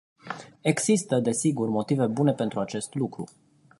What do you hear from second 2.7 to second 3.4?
lucru.